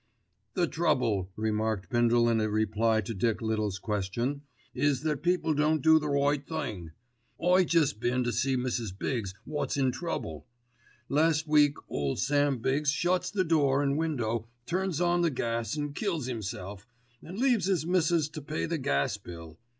[0.55, 4.41] "The trouble," remarked Bindle in reply to Dick Little's question,
[4.73, 6.89] "is that people won't do the right thing.
[7.39, 8.97] I jest been to see Mrs.
[8.97, 10.47] Biggs wot's in trouble.
[11.07, 15.93] Last week ole Sam Biggs shuts the door an' window, turns on the gas, an'
[15.93, 16.87] kills 'imself,
[17.21, 19.59] an' leaves 'is missus to pay the gas bill.